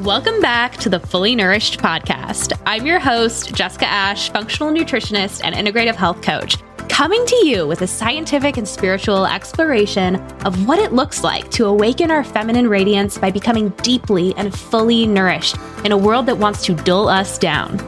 [0.00, 2.58] Welcome back to the Fully Nourished podcast.
[2.64, 6.56] I'm your host, Jessica Ash, functional nutritionist and integrative health coach,
[6.88, 10.16] coming to you with a scientific and spiritual exploration
[10.46, 15.06] of what it looks like to awaken our feminine radiance by becoming deeply and fully
[15.06, 17.78] nourished in a world that wants to dull us down.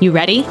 [0.00, 0.42] You ready?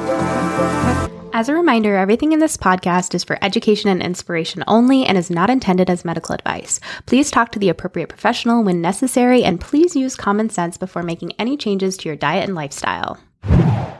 [1.35, 5.31] As a reminder, everything in this podcast is for education and inspiration only and is
[5.31, 6.79] not intended as medical advice.
[7.07, 11.31] Please talk to the appropriate professional when necessary and please use common sense before making
[11.39, 13.17] any changes to your diet and lifestyle.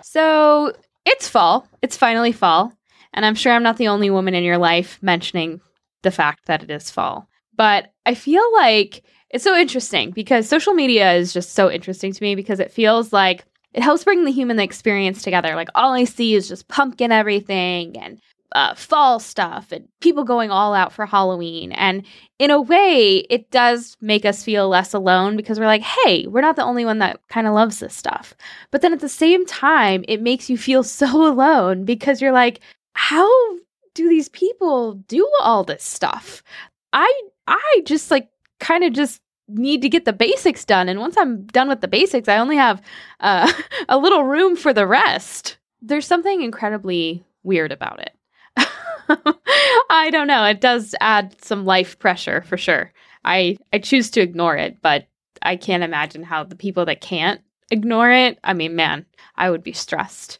[0.04, 0.74] So,
[1.08, 1.68] it's fall.
[1.82, 2.72] It's finally fall.
[3.14, 5.60] And I'm sure I'm not the only woman in your life mentioning
[6.04, 7.28] the fact that it is fall.
[7.58, 12.24] But I feel like it's so interesting because social media is just so interesting to
[12.24, 13.44] me because it feels like
[13.74, 15.56] it helps bring the human experience together.
[15.56, 18.20] Like all I see is just pumpkin everything and
[18.54, 21.72] uh, fall stuff and people going all out for Halloween.
[21.72, 22.06] And
[22.38, 26.42] in a way, it does make us feel less alone because we're like, hey, we're
[26.42, 28.36] not the only one that kind of loves this stuff.
[28.70, 32.60] But then at the same time, it makes you feel so alone because you're like,
[32.94, 33.28] how
[33.96, 36.44] do these people do all this stuff?
[36.94, 37.12] I
[37.48, 40.90] I just like kind of just need to get the basics done.
[40.90, 42.82] And once I'm done with the basics, I only have
[43.20, 43.52] uh,
[43.90, 45.58] a little room for the rest.
[45.82, 48.14] There's something incredibly weird about it.
[49.90, 50.46] I don't know.
[50.46, 52.92] It does add some life pressure for sure.
[53.26, 55.08] I I choose to ignore it, but
[55.42, 58.40] I can't imagine how the people that can't ignore it.
[58.44, 59.06] I mean, man,
[59.36, 60.40] I would be stressed.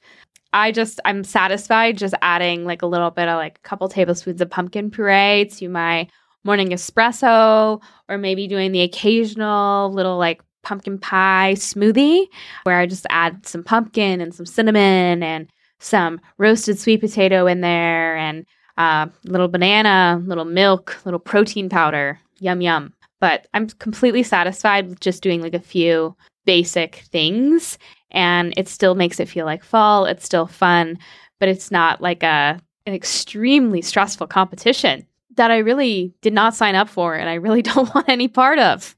[0.54, 4.40] I just I'm satisfied just adding like a little bit of like a couple tablespoons
[4.40, 6.08] of pumpkin puree to my
[6.44, 12.26] morning espresso or maybe doing the occasional little like pumpkin pie smoothie
[12.64, 17.62] where I just add some pumpkin and some cinnamon and some roasted sweet potato in
[17.62, 18.46] there and
[18.78, 22.20] uh, little banana, little milk, little protein powder.
[22.40, 22.94] Yum, yum.
[23.20, 27.78] But I'm completely satisfied with just doing like a few basic things
[28.12, 30.06] and it still makes it feel like fall.
[30.06, 30.98] It's still fun,
[31.40, 36.76] but it's not like a an extremely stressful competition that I really did not sign
[36.76, 38.96] up for and I really don't want any part of.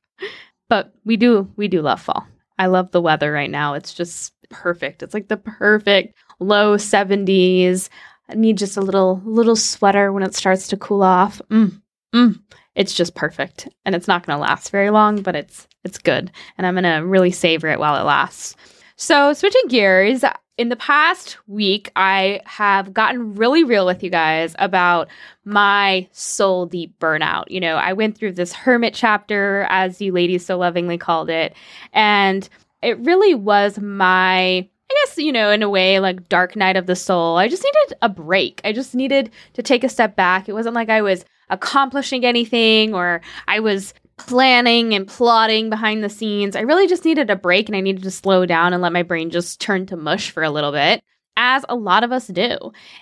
[0.70, 2.26] But we do we do love fall.
[2.58, 3.74] I love the weather right now.
[3.74, 5.04] It's just perfect.
[5.04, 7.90] It's like the perfect low 70s.
[8.30, 11.42] I need just a little little sweater when it starts to cool off.
[11.50, 11.82] Mm,
[12.14, 12.40] mm.
[12.76, 13.70] It's just perfect.
[13.86, 16.32] And it's not going to last very long, but it's it's good.
[16.58, 18.56] And I'm going to really savor it while it lasts.
[18.98, 20.24] So, switching gears,
[20.58, 25.10] in the past week, I have gotten really real with you guys about
[25.44, 27.46] my soul deep burnout.
[27.50, 31.56] You know, I went through this hermit chapter, as you ladies so lovingly called it,
[31.92, 32.48] and
[32.82, 36.86] it really was my I guess, you know, in a way, like dark night of
[36.86, 37.38] the soul.
[37.38, 38.62] I just needed a break.
[38.64, 40.48] I just needed to take a step back.
[40.48, 46.10] It wasn't like I was accomplishing anything or I was planning and plotting behind the
[46.10, 46.56] scenes.
[46.56, 49.04] I really just needed a break and I needed to slow down and let my
[49.04, 51.04] brain just turn to mush for a little bit,
[51.38, 52.58] as a lot of us do.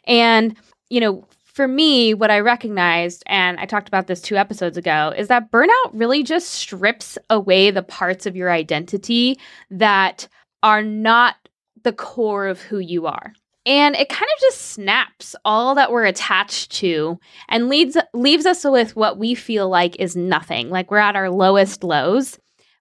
[0.05, 0.55] And,
[0.89, 5.13] you know, for me, what I recognized, and I talked about this two episodes ago,
[5.15, 9.37] is that burnout really just strips away the parts of your identity
[9.69, 10.27] that
[10.63, 11.35] are not
[11.83, 13.33] the core of who you are.
[13.65, 18.65] And it kind of just snaps all that we're attached to and leads leaves us
[18.65, 22.37] with what we feel like is nothing, like we're at our lowest lows.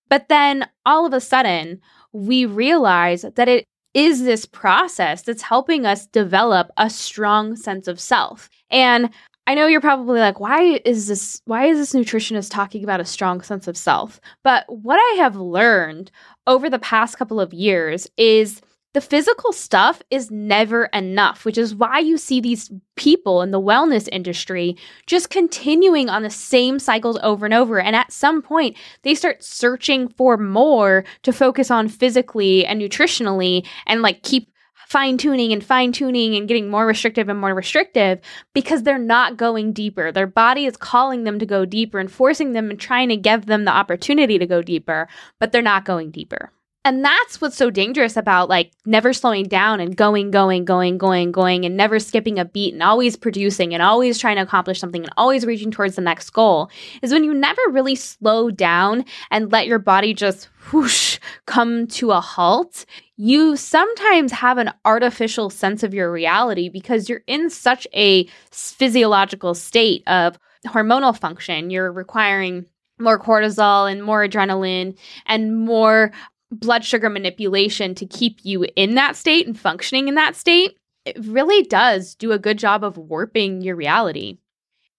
[0.09, 1.81] But then all of a sudden,
[2.13, 8.01] we realize that it is this process that's helping us develop a strong sense of
[8.01, 8.49] self.
[8.71, 9.11] And
[9.47, 13.05] I know you're probably like, why is this why is this nutritionist talking about a
[13.05, 14.21] strong sense of self?
[14.45, 16.11] But what I have learned
[16.47, 18.61] over the past couple of years is
[18.95, 23.61] the physical stuff is never enough, which is why you see these people in the
[23.61, 24.77] wellness industry
[25.07, 27.81] just continuing on the same cycles over and over.
[27.81, 33.67] And at some point, they start searching for more to focus on physically and nutritionally
[33.87, 34.53] and like keep
[34.93, 38.21] fine tuning and fine tuning and getting more restrictive and more restrictive
[38.53, 40.13] because they're not going deeper.
[40.13, 43.47] Their body is calling them to go deeper and forcing them and trying to give
[43.47, 45.09] them the opportunity to go deeper,
[45.41, 46.53] but they're not going deeper.
[46.85, 51.31] And that's what's so dangerous about like never slowing down and going, going, going, going,
[51.31, 55.03] going, and never skipping a beat and always producing and always trying to accomplish something
[55.03, 56.71] and always reaching towards the next goal
[57.01, 62.11] is when you never really slow down and let your body just whoosh come to
[62.11, 62.85] a halt.
[63.17, 69.55] You sometimes have an artificial sense of your reality because you're in such a physiological
[69.55, 70.37] state of
[70.67, 71.71] hormonal function.
[71.71, 72.67] You're requiring
[72.99, 74.97] more cortisol and more adrenaline
[75.27, 76.13] and more
[76.53, 81.17] blood sugar manipulation to keep you in that state and functioning in that state, it
[81.25, 84.39] really does do a good job of warping your reality.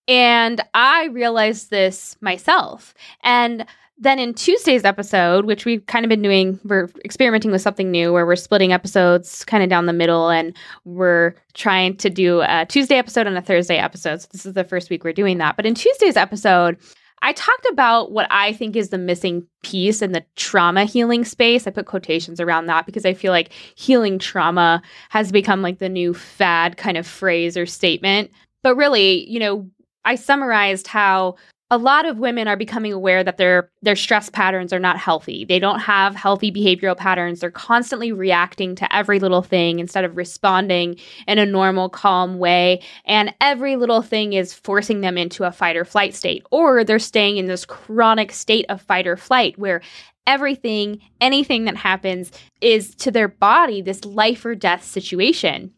[0.07, 2.94] And I realized this myself.
[3.23, 3.65] And
[3.97, 8.11] Then in Tuesday's episode, which we've kind of been doing, we're experimenting with something new
[8.11, 12.65] where we're splitting episodes kind of down the middle and we're trying to do a
[12.67, 14.21] Tuesday episode and a Thursday episode.
[14.21, 15.56] So this is the first week we're doing that.
[15.56, 16.77] But in Tuesday's episode,
[17.23, 21.65] I talked about what I think is the missing piece in the trauma healing space.
[21.65, 25.87] I put quotations around that because I feel like healing trauma has become like the
[25.87, 28.29] new fad kind of phrase or statement.
[28.61, 29.69] But really, you know,
[30.03, 31.35] I summarized how
[31.73, 35.43] a lot of women are becoming aware that their their stress patterns are not healthy.
[35.43, 37.39] They don't have healthy behavioral patterns.
[37.39, 40.97] They're constantly reacting to every little thing instead of responding
[41.27, 45.75] in a normal calm way, and every little thing is forcing them into a fight
[45.75, 49.81] or flight state or they're staying in this chronic state of fight or flight where
[50.27, 52.31] everything, anything that happens
[52.61, 55.73] is to their body this life or death situation.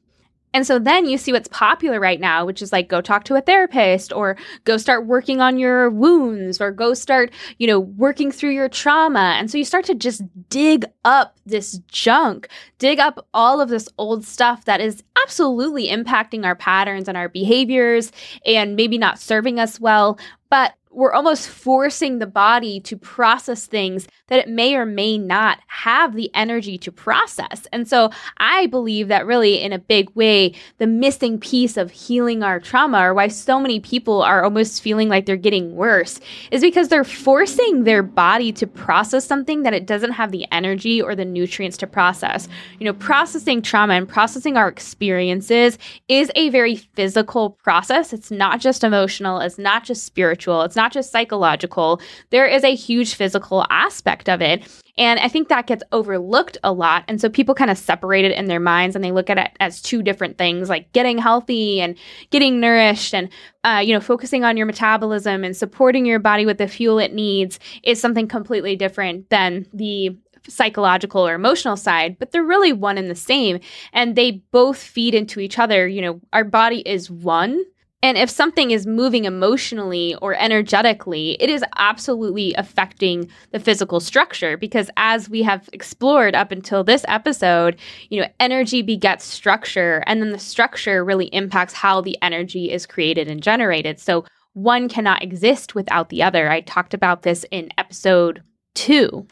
[0.55, 3.35] And so then you see what's popular right now, which is like go talk to
[3.35, 8.31] a therapist or go start working on your wounds or go start, you know, working
[8.31, 9.35] through your trauma.
[9.37, 12.47] And so you start to just dig up this junk,
[12.79, 17.27] dig up all of this old stuff that is absolutely impacting our patterns and our
[17.27, 18.13] behaviors
[18.45, 20.17] and maybe not serving us well.
[20.49, 25.59] But we're almost forcing the body to process things that it may or may not
[25.67, 27.67] have the energy to process.
[27.71, 32.41] And so I believe that really, in a big way, the missing piece of healing
[32.41, 36.19] our trauma, or why so many people are almost feeling like they're getting worse,
[36.49, 41.01] is because they're forcing their body to process something that it doesn't have the energy
[41.01, 42.47] or the nutrients to process.
[42.79, 45.77] You know, processing trauma and processing our experiences
[46.07, 48.13] is a very physical process.
[48.13, 52.01] It's not just emotional, it's not just spiritual, it's not just psychological.
[52.29, 54.83] There is a huge physical aspect aspect of it.
[54.97, 57.03] And I think that gets overlooked a lot.
[57.07, 59.51] And so people kind of separate it in their minds and they look at it
[59.59, 61.97] as two different things, like getting healthy and
[62.29, 63.29] getting nourished and,
[63.63, 67.13] uh, you know, focusing on your metabolism and supporting your body with the fuel it
[67.13, 70.17] needs is something completely different than the
[70.47, 73.59] psychological or emotional side, but they're really one and the same.
[73.91, 75.87] And they both feed into each other.
[75.87, 77.63] You know, our body is one
[78.05, 84.57] and if something is moving emotionally or energetically, it is absolutely affecting the physical structure
[84.57, 87.77] because as we have explored up until this episode,
[88.11, 92.85] you know, energy begets structure and then the structure really impacts how the energy is
[92.85, 93.99] created and generated.
[93.99, 94.23] So
[94.53, 96.47] one cannot exist without the other.
[96.47, 98.43] I talked about this in episode
[98.75, 99.25] 2.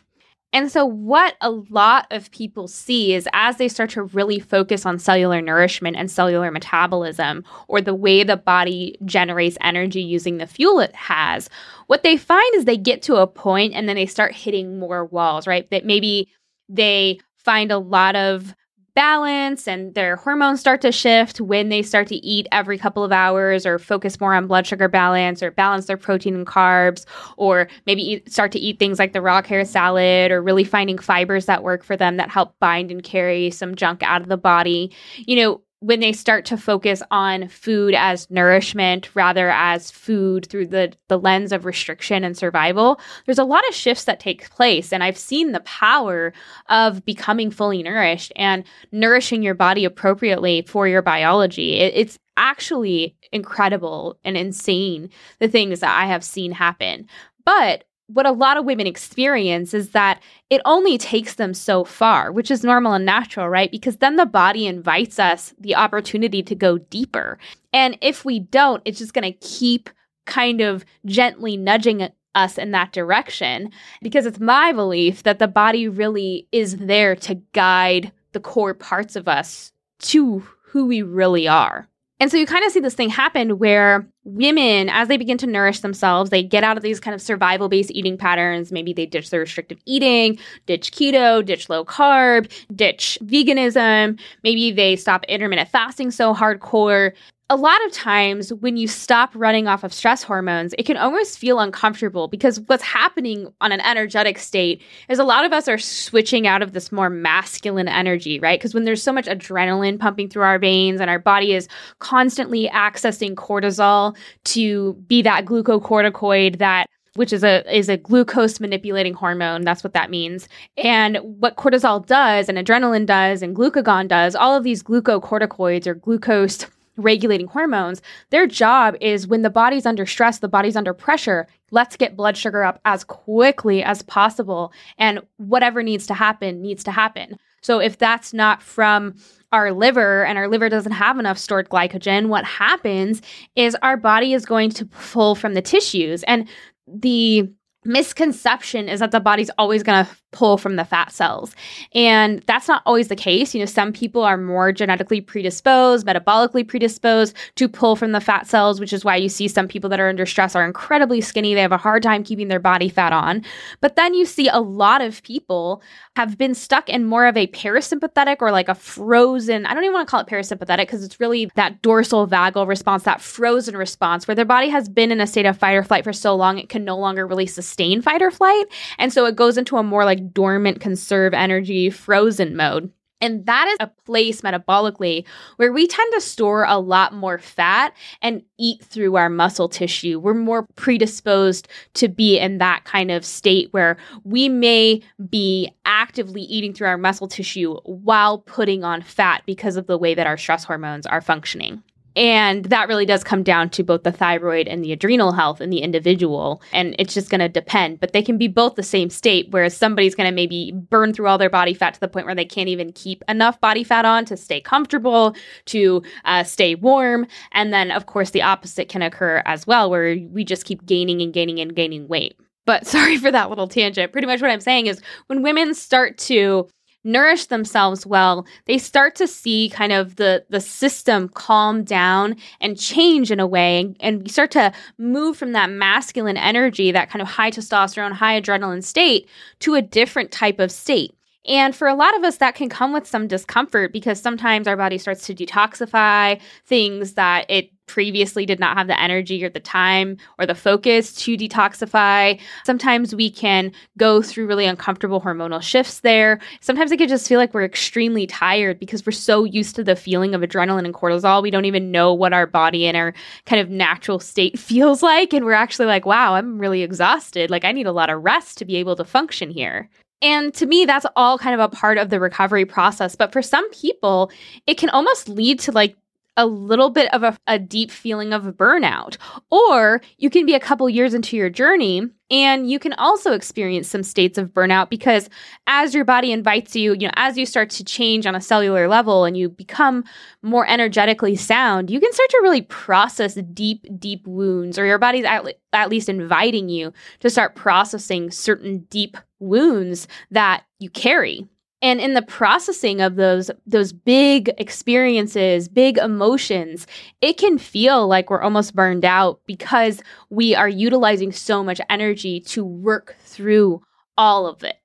[0.54, 4.86] And so, what a lot of people see is as they start to really focus
[4.86, 10.46] on cellular nourishment and cellular metabolism, or the way the body generates energy using the
[10.46, 11.50] fuel it has,
[11.88, 15.06] what they find is they get to a point and then they start hitting more
[15.06, 15.70] walls, right?
[15.72, 16.30] That maybe
[16.70, 18.56] they find a lot of
[18.96, 23.12] balance and their hormones start to shift when they start to eat every couple of
[23.12, 27.06] hours or focus more on blood sugar balance or balance their protein and carbs
[27.38, 30.98] or maybe eat, start to eat things like the raw carrot salad or really finding
[30.98, 34.38] fibers that work for them that help bind and carry some junk out of the
[34.38, 34.92] body.
[35.18, 40.68] You know, when they start to focus on food as nourishment rather as food through
[40.68, 44.94] the, the lens of restriction and survival, there's a lot of shifts that take place.
[44.94, 46.32] And I've seen the power
[46.70, 48.64] of becoming fully nourished and
[48.94, 51.74] nourishing your body appropriately for your biology.
[51.74, 55.10] It, it's actually incredible and insane
[55.40, 57.08] the things that I have seen happen.
[57.46, 62.32] But what a lot of women experience is that it only takes them so far,
[62.32, 63.72] which is normal and natural, right?
[63.72, 67.38] Because then the body invites us the opportunity to go deeper.
[67.72, 69.90] And if we don't, it's just going to keep
[70.26, 73.70] kind of gently nudging us in that direction
[74.02, 79.16] because it's my belief that the body really is there to guide the core parts
[79.16, 81.88] of us to who we really are.
[82.24, 85.46] And so you kind of see this thing happen where women, as they begin to
[85.46, 88.72] nourish themselves, they get out of these kind of survival based eating patterns.
[88.72, 94.18] Maybe they ditch their restrictive eating, ditch keto, ditch low carb, ditch veganism.
[94.42, 97.12] Maybe they stop intermittent fasting so hardcore
[97.50, 101.38] a lot of times when you stop running off of stress hormones, it can almost
[101.38, 105.78] feel uncomfortable because what's happening on an energetic state is a lot of us are
[105.78, 108.60] switching out of this more masculine energy, right?
[108.60, 111.68] Because when there's so much adrenaline pumping through our veins and our body is
[112.00, 119.14] constantly accessing cortisol to be that glucocorticoid that which is a is a glucose manipulating
[119.14, 119.62] hormone.
[119.62, 120.48] That's what that means.
[120.78, 125.94] And what cortisol does and adrenaline does and glucagon does, all of these glucocorticoids or
[125.94, 126.66] glucose
[126.98, 131.96] regulating hormones, their job is when the body's under stress, the body's under pressure, let's
[131.96, 134.72] get blood sugar up as quickly as possible.
[134.98, 137.38] And whatever needs to happen, needs to happen.
[137.62, 139.16] So if that's not from
[139.52, 143.22] our liver and our liver doesn't have enough stored glycogen, what happens
[143.56, 146.24] is our body is going to pull from the tissues.
[146.24, 146.48] And
[146.88, 147.50] the
[147.86, 151.56] misconception is that the body's always going to pull from the fat cells.
[151.94, 153.54] And that's not always the case.
[153.54, 158.48] You know, some people are more genetically predisposed, metabolically predisposed to pull from the fat
[158.48, 161.54] cells, which is why you see some people that are under stress are incredibly skinny.
[161.54, 163.44] They have a hard time keeping their body fat on.
[163.80, 165.82] But then you see a lot of people
[166.16, 169.94] have been stuck in more of a parasympathetic or like a frozen, I don't even
[169.94, 174.28] want to call it parasympathetic because it's really that dorsal vagal response, that frozen response
[174.28, 176.58] where their body has been in a state of fight or flight for so long
[176.58, 178.66] it can no longer really sustain fight or flight.
[178.98, 182.92] And so it goes into a more like dormant, conserve energy, frozen mode.
[183.24, 185.26] And that is a place metabolically
[185.56, 190.20] where we tend to store a lot more fat and eat through our muscle tissue.
[190.20, 196.42] We're more predisposed to be in that kind of state where we may be actively
[196.42, 200.36] eating through our muscle tissue while putting on fat because of the way that our
[200.36, 201.82] stress hormones are functioning.
[202.16, 205.70] And that really does come down to both the thyroid and the adrenal health in
[205.70, 206.62] the individual.
[206.72, 208.00] And it's just going to depend.
[208.00, 211.28] But they can be both the same state, whereas somebody's going to maybe burn through
[211.28, 214.06] all their body fat to the point where they can't even keep enough body fat
[214.06, 217.26] on to stay comfortable, to uh, stay warm.
[217.52, 221.22] And then, of course, the opposite can occur as well, where we just keep gaining
[221.22, 222.38] and gaining and gaining weight.
[222.66, 224.12] But sorry for that little tangent.
[224.12, 226.68] Pretty much what I'm saying is when women start to
[227.04, 232.80] nourish themselves well, they start to see kind of the the system calm down and
[232.80, 237.22] change in a way and, and start to move from that masculine energy, that kind
[237.22, 239.28] of high testosterone, high adrenaline state
[239.60, 241.14] to a different type of state.
[241.46, 244.78] And for a lot of us, that can come with some discomfort because sometimes our
[244.78, 249.60] body starts to detoxify things that it previously did not have the energy or the
[249.60, 252.40] time or the focus to detoxify.
[252.66, 256.40] Sometimes we can go through really uncomfortable hormonal shifts there.
[256.62, 259.96] Sometimes it can just feel like we're extremely tired because we're so used to the
[259.96, 261.42] feeling of adrenaline and cortisol.
[261.42, 263.14] We don't even know what our body and our
[263.46, 265.34] kind of natural state feels like.
[265.34, 267.50] And we're actually like, wow, I'm really exhausted.
[267.50, 269.90] Like, I need a lot of rest to be able to function here.
[270.24, 273.14] And to me, that's all kind of a part of the recovery process.
[273.14, 274.32] But for some people,
[274.66, 275.98] it can almost lead to like
[276.38, 279.18] a little bit of a, a, deep feeling of burnout.
[279.52, 283.88] Or you can be a couple years into your journey and you can also experience
[283.88, 285.30] some states of burnout because
[285.68, 288.88] as your body invites you, you know, as you start to change on a cellular
[288.88, 290.04] level and you become
[290.42, 295.26] more energetically sound, you can start to really process deep, deep wounds, or your body's
[295.26, 301.48] at, at least inviting you to start processing certain deep wounds that you carry
[301.84, 306.88] and in the processing of those those big experiences big emotions
[307.22, 312.40] it can feel like we're almost burned out because we are utilizing so much energy
[312.40, 313.80] to work through
[314.18, 314.78] all of it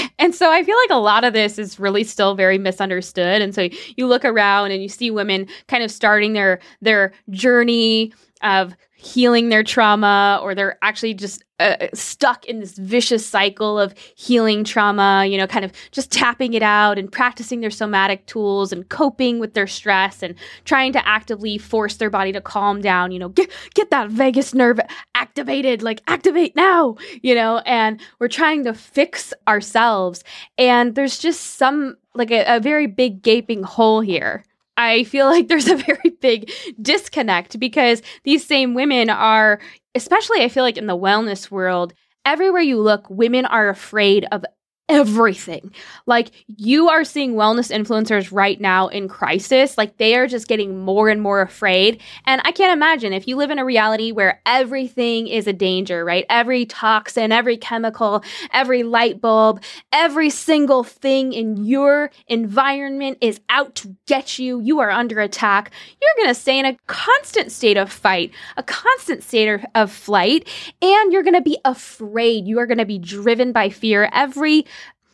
[0.18, 3.42] and so I feel like a lot of this is really still very misunderstood.
[3.42, 8.12] And so you look around and you see women kind of starting their their journey
[8.42, 13.94] of healing their trauma or they're actually just uh, stuck in this vicious cycle of
[14.14, 18.72] healing trauma, you know, kind of just tapping it out and practicing their somatic tools
[18.72, 23.10] and coping with their stress and trying to actively force their body to calm down,
[23.10, 24.78] you know, get get that vagus nerve
[25.16, 30.22] activated, like activate now, you know, and we're trying to fix ourselves.
[30.58, 34.44] And there's just some like a, a very big gaping hole here
[34.82, 39.60] I feel like there's a very big disconnect because these same women are,
[39.94, 44.44] especially I feel like in the wellness world, everywhere you look, women are afraid of
[44.92, 45.72] everything.
[46.06, 49.78] Like you are seeing wellness influencers right now in crisis.
[49.78, 52.00] Like they are just getting more and more afraid.
[52.26, 56.04] And I can't imagine if you live in a reality where everything is a danger,
[56.04, 56.26] right?
[56.28, 58.22] Every toxin, every chemical,
[58.52, 64.60] every light bulb, every single thing in your environment is out to get you.
[64.60, 65.70] You are under attack.
[66.00, 70.48] You're going to stay in a constant state of fight, a constant state of flight,
[70.82, 72.46] and you're going to be afraid.
[72.46, 74.10] You are going to be driven by fear.
[74.12, 74.66] Every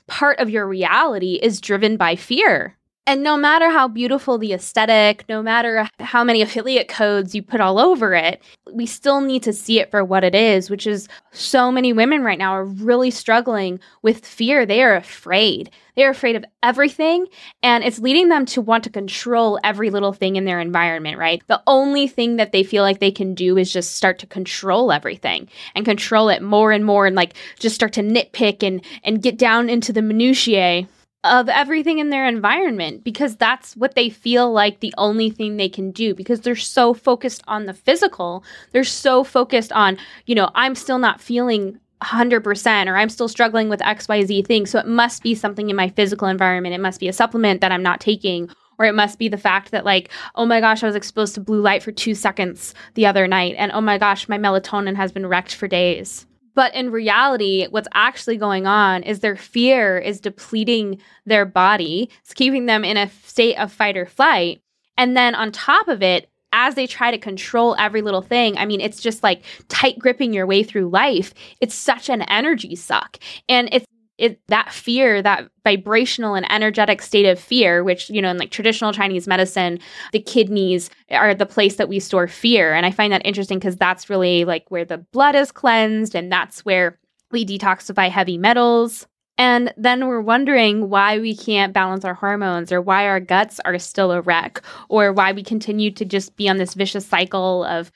[0.08, 2.77] part of your reality is driven by fear.
[3.08, 7.58] And no matter how beautiful the aesthetic, no matter how many affiliate codes you put
[7.58, 11.08] all over it, we still need to see it for what it is, which is
[11.32, 14.66] so many women right now are really struggling with fear.
[14.66, 15.70] They are afraid.
[15.96, 17.26] They're afraid of everything,
[17.62, 21.42] and it's leading them to want to control every little thing in their environment, right?
[21.46, 24.92] The only thing that they feel like they can do is just start to control
[24.92, 29.22] everything and control it more and more and like just start to nitpick and and
[29.22, 30.86] get down into the minutiae
[31.24, 35.68] of everything in their environment because that's what they feel like the only thing they
[35.68, 38.44] can do because they're so focused on the physical.
[38.70, 43.68] They're so focused on, you know, I'm still not feeling 100% or I'm still struggling
[43.68, 44.66] with XYZ thing.
[44.66, 46.74] So it must be something in my physical environment.
[46.74, 48.48] It must be a supplement that I'm not taking.
[48.78, 51.40] Or it must be the fact that, like, oh my gosh, I was exposed to
[51.40, 53.56] blue light for two seconds the other night.
[53.58, 56.27] And oh my gosh, my melatonin has been wrecked for days
[56.58, 62.34] But in reality, what's actually going on is their fear is depleting their body, it's
[62.34, 64.60] keeping them in a state of fight or flight.
[64.96, 68.66] And then on top of it, as they try to control every little thing, I
[68.66, 71.32] mean, it's just like tight gripping your way through life.
[71.60, 73.20] It's such an energy suck.
[73.48, 73.86] And it's
[74.18, 78.50] it, that fear, that vibrational and energetic state of fear, which, you know, in like
[78.50, 79.78] traditional Chinese medicine,
[80.12, 82.74] the kidneys are the place that we store fear.
[82.74, 86.30] And I find that interesting because that's really like where the blood is cleansed and
[86.30, 86.98] that's where
[87.30, 89.06] we detoxify heavy metals.
[89.40, 93.78] And then we're wondering why we can't balance our hormones or why our guts are
[93.78, 97.92] still a wreck or why we continue to just be on this vicious cycle of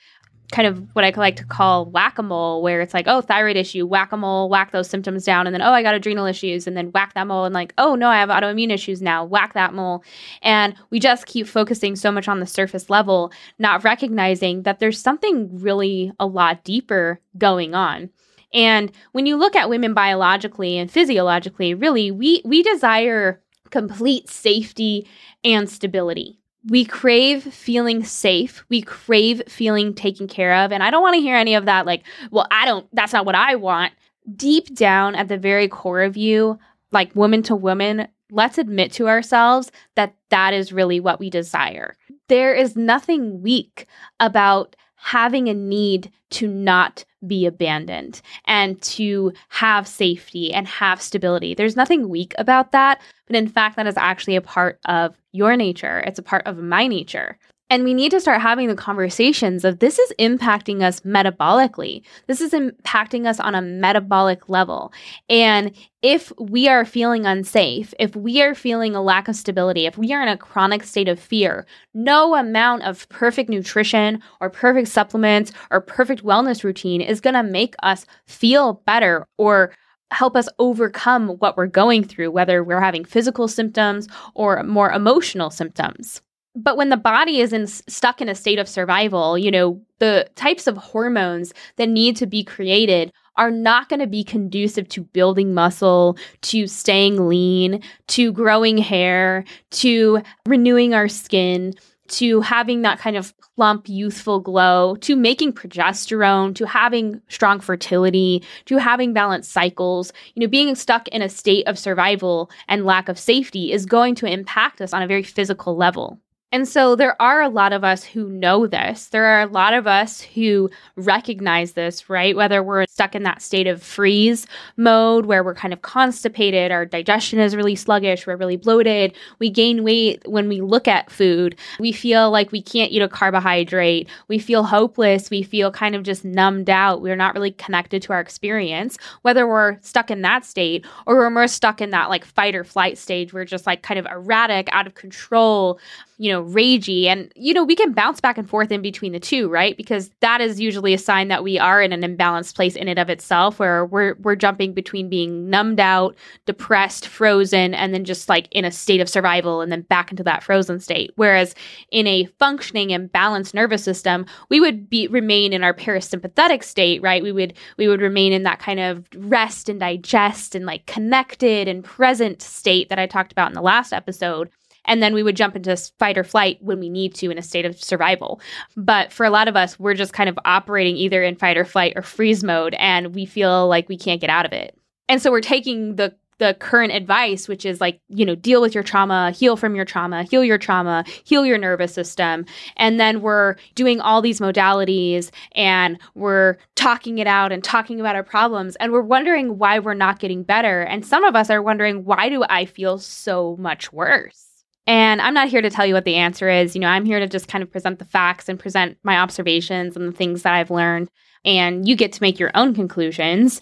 [0.53, 3.57] kind of what I like to call whack a mole, where it's like, oh, thyroid
[3.57, 5.47] issue, whack a mole, whack those symptoms down.
[5.47, 6.67] And then, oh, I got adrenal issues.
[6.67, 7.45] And then whack that mole.
[7.45, 10.05] And like, oh, no, I have autoimmune issues now, whack that mole.
[10.43, 15.01] And we just keep focusing so much on the surface level, not recognizing that there's
[15.01, 18.11] something really a lot deeper going on.
[18.53, 25.09] And when you look at women biologically and physiologically, really, we, we desire complete safety
[25.43, 28.65] and stability we crave feeling safe.
[28.69, 30.73] We crave feeling taken care of.
[30.73, 33.27] And I don't want to hear any of that, like, well, I don't, that's not
[33.27, 33.93] what I want.
[34.37, 36.59] Deep down at the very core of you,
[36.93, 41.97] like woman to woman, let's admit to ourselves that that is really what we desire.
[42.29, 43.87] There is nothing weak
[44.21, 51.55] about having a need to not be abandoned and to have safety and have stability.
[51.55, 55.57] There's nothing weak about that, but in fact, that is actually a part of your
[55.57, 56.03] nature.
[56.07, 57.39] It's a part of my nature.
[57.73, 62.03] And we need to start having the conversations of this is impacting us metabolically.
[62.27, 64.93] This is impacting us on a metabolic level.
[65.31, 69.97] And if we are feeling unsafe, if we are feeling a lack of stability, if
[69.97, 74.89] we are in a chronic state of fear, no amount of perfect nutrition or perfect
[74.89, 79.73] supplements or perfect wellness routine is going to make us feel better or
[80.13, 85.51] help us overcome what we're going through, whether we're having physical symptoms or more emotional
[85.51, 86.23] symptoms.
[86.55, 90.29] But when the body is in, stuck in a state of survival, you know, the
[90.35, 95.03] types of hormones that need to be created are not going to be conducive to
[95.03, 101.73] building muscle, to staying lean, to growing hair, to renewing our skin,
[102.13, 108.43] to having that kind of plump, youthful glow, to making progesterone, to having strong fertility,
[108.67, 110.13] to having balanced cycles.
[110.35, 114.15] You know, being stuck in a state of survival and lack of safety is going
[114.17, 116.19] to impact us on a very physical level.
[116.53, 119.07] And so there are a lot of us who know this.
[119.07, 122.37] There are a lot of us who recognize this, right?
[122.37, 126.85] Whether we're stuck in that state of freeze mode where we're kind of constipated, our
[126.85, 131.57] digestion is really sluggish, we're really bloated, we gain weight when we look at food,
[131.81, 136.03] we feel like we can't eat a carbohydrate, we feel hopeless, we feel kind of
[136.03, 140.45] just numbed out, we're not really connected to our experience, whether we're stuck in that
[140.45, 143.83] state or we're more stuck in that like fight or flight stage, we're just like
[143.83, 145.81] kind of erratic, out of control
[146.23, 147.07] you know, ragey.
[147.07, 149.77] And, you know, we can bounce back and forth in between the two, right?
[149.77, 153.01] Because that is usually a sign that we are in an imbalanced place in and
[153.01, 156.15] of itself, where we're we're jumping between being numbed out,
[156.47, 160.23] depressed, frozen, and then just like in a state of survival and then back into
[160.23, 161.11] that frozen state.
[161.17, 161.57] Whereas
[161.91, 167.03] in a functioning and balanced nervous system, we would be remain in our parasympathetic state,
[167.03, 167.25] right?
[167.25, 171.67] We would we would remain in that kind of rest and digest and like connected
[171.67, 174.51] and present state that I talked about in the last episode.
[174.85, 177.43] And then we would jump into fight or flight when we need to in a
[177.43, 178.41] state of survival.
[178.77, 181.65] But for a lot of us, we're just kind of operating either in fight or
[181.65, 184.77] flight or freeze mode, and we feel like we can't get out of it.
[185.09, 188.75] And so we're taking the the current advice, which is like, you know, deal with
[188.75, 192.45] your trauma, heal from your trauma, heal your trauma, heal your nervous system.
[192.77, 198.17] And then we're doing all these modalities and we're talking it out and talking about
[198.17, 198.75] our problems.
[198.77, 200.83] And we're wondering why we're not getting better.
[200.83, 204.52] And some of us are wondering, why do I feel so much worse?
[204.87, 206.75] And I'm not here to tell you what the answer is.
[206.75, 209.97] You know, I'm here to just kind of present the facts and present my observations
[209.97, 211.09] and the things that I've learned.
[211.45, 213.61] And you get to make your own conclusions.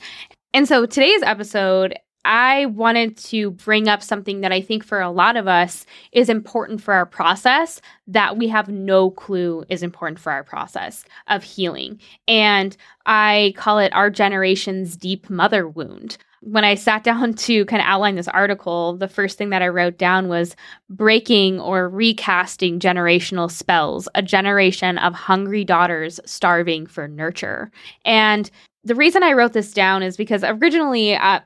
[0.55, 5.11] And so today's episode, I wanted to bring up something that I think for a
[5.11, 10.19] lot of us is important for our process that we have no clue is important
[10.19, 11.99] for our process of healing.
[12.29, 17.81] And I call it our generation's deep mother wound when I sat down to kind
[17.81, 20.57] of outline this article, the first thing that I wrote down was
[20.89, 27.71] breaking or recasting generational spells, a generation of hungry daughters starving for nurture.
[28.05, 28.51] And
[28.85, 31.41] the reason I wrote this down is because originally, uh,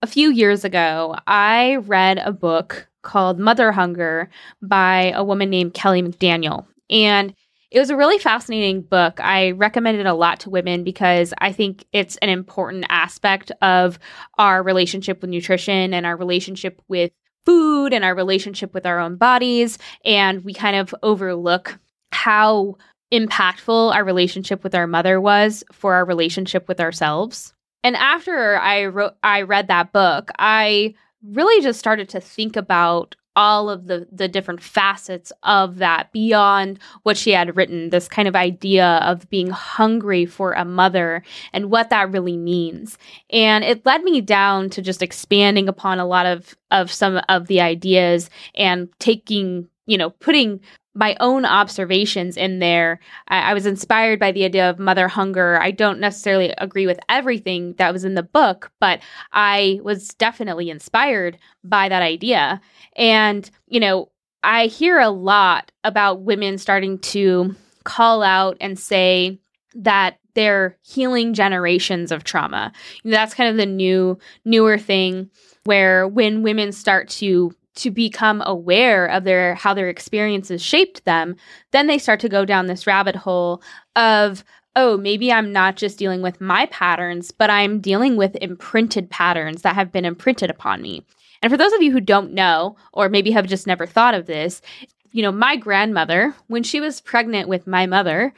[0.00, 4.30] a few years ago, I read a book called Mother Hunger
[4.62, 6.66] by a woman named Kelly McDaniel.
[6.88, 7.34] And
[7.70, 9.20] it was a really fascinating book.
[9.20, 13.98] I recommend it a lot to women because I think it's an important aspect of
[14.38, 17.12] our relationship with nutrition and our relationship with
[17.44, 19.78] food and our relationship with our own bodies.
[20.04, 21.78] And we kind of overlook
[22.10, 22.76] how
[23.12, 27.54] impactful our relationship with our mother was for our relationship with ourselves.
[27.84, 33.14] And after I wrote I read that book, I really just started to think about
[33.38, 38.26] all of the the different facets of that beyond what she had written this kind
[38.26, 41.22] of idea of being hungry for a mother
[41.52, 42.98] and what that really means.
[43.30, 47.46] And it led me down to just expanding upon a lot of of some of
[47.46, 50.58] the ideas and taking you know putting
[50.98, 52.98] my own observations in there.
[53.28, 55.60] I, I, was inspired by the idea of mother hunger.
[55.62, 59.00] I don't necessarily agree with everything that was in the book, but
[59.32, 62.60] I was definitely inspired by that idea.
[62.96, 64.10] And, you know,
[64.42, 69.38] I hear a lot about women starting to call out and say
[69.76, 72.72] that they're healing generations of trauma.
[73.04, 75.30] That's kind of the new, newer thing
[75.62, 81.36] where when women start to to become aware of their how their experiences shaped them,
[81.72, 83.62] then they start to go down this rabbit hole
[83.96, 84.44] of
[84.76, 89.62] oh, maybe I'm not just dealing with my patterns, but I'm dealing with imprinted patterns
[89.62, 91.04] that have been imprinted upon me.
[91.42, 94.26] And for those of you who don't know, or maybe have just never thought of
[94.26, 94.62] this,
[95.10, 98.32] you know, my grandmother, when she was pregnant with my mother,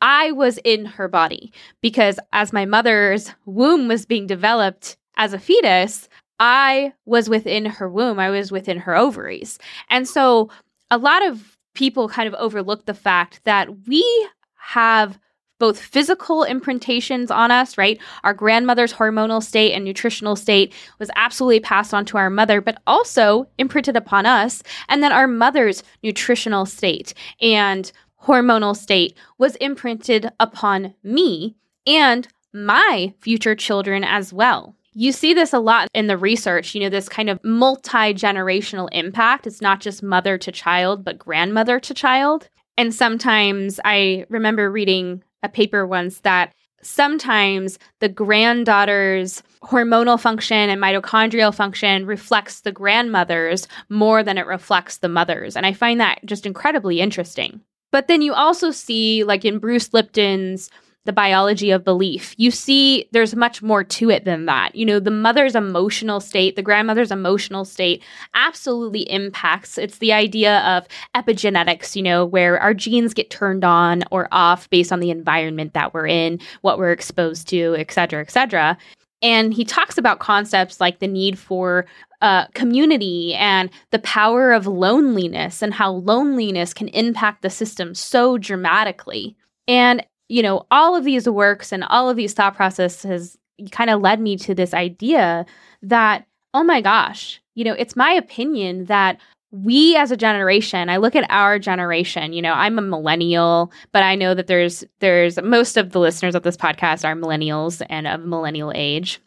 [0.00, 5.38] I was in her body because as my mother's womb was being developed as a
[5.38, 6.08] fetus,
[6.40, 9.58] I was within her womb, I was within her ovaries.
[9.88, 10.50] And so
[10.90, 15.18] a lot of people kind of overlook the fact that we have
[15.60, 18.00] both physical imprintations on us, right?
[18.24, 22.80] Our grandmother's hormonal state and nutritional state was absolutely passed on to our mother, but
[22.86, 24.62] also imprinted upon us.
[24.88, 27.92] And then our mother's nutritional state and
[28.24, 34.74] hormonal state was imprinted upon me and my future children as well.
[34.92, 38.88] You see this a lot in the research, you know, this kind of multi generational
[38.92, 39.46] impact.
[39.46, 42.48] It's not just mother to child, but grandmother to child.
[42.76, 50.80] And sometimes I remember reading a paper once that sometimes the granddaughter's hormonal function and
[50.80, 55.56] mitochondrial function reflects the grandmother's more than it reflects the mother's.
[55.56, 57.60] And I find that just incredibly interesting.
[57.92, 60.70] But then you also see, like in Bruce Lipton's
[61.06, 62.34] the biology of belief.
[62.36, 64.74] You see, there's much more to it than that.
[64.74, 68.02] You know, the mother's emotional state, the grandmother's emotional state
[68.34, 69.78] absolutely impacts.
[69.78, 70.86] It's the idea of
[71.16, 75.72] epigenetics, you know, where our genes get turned on or off based on the environment
[75.72, 78.76] that we're in, what we're exposed to, et cetera, et cetera.
[79.22, 81.86] And he talks about concepts like the need for
[82.20, 88.36] uh, community and the power of loneliness and how loneliness can impact the system so
[88.36, 89.36] dramatically.
[89.66, 93.36] And you know, all of these works and all of these thought processes
[93.72, 95.44] kind of led me to this idea
[95.82, 99.18] that, oh my gosh, you know, it's my opinion that
[99.52, 104.04] we as a generation i look at our generation you know i'm a millennial but
[104.04, 108.06] i know that there's there's most of the listeners of this podcast are millennials and
[108.06, 109.20] of millennial age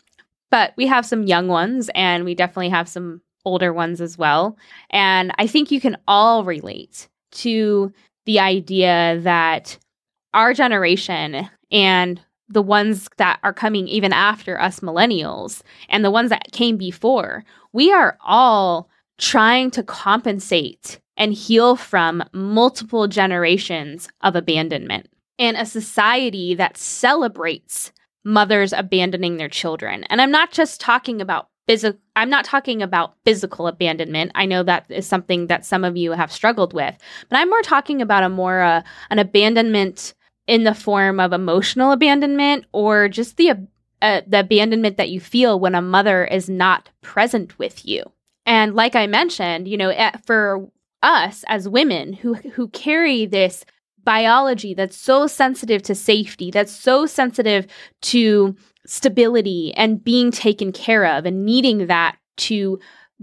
[0.49, 4.55] but we have some young ones and we definitely have some older ones as well.
[4.91, 7.91] And i think you can all relate to
[8.25, 9.77] the idea that
[10.33, 16.29] our generation and the ones that are coming even after us millennials and the ones
[16.29, 24.35] that came before, we are all trying to compensate and heal from multiple generations of
[24.35, 25.07] abandonment
[25.39, 27.91] and a society that celebrates
[28.23, 30.03] mothers abandoning their children.
[30.05, 34.31] And I'm not just talking about physical I'm not talking about physical abandonment.
[34.35, 36.95] I know that is something that some of you have struggled with,
[37.29, 40.13] but I'm more talking about a more uh, an abandonment
[40.47, 43.67] in the form of emotional abandonment or just the
[44.01, 48.03] uh, the abandonment that you feel when a mother is not present with you.
[48.45, 49.93] And like I mentioned, you know,
[50.25, 50.67] for
[51.01, 53.65] us as women who who carry this
[54.03, 57.67] biology that's so sensitive to safety, that's so sensitive
[58.01, 62.79] to stability and being taken care of and needing that to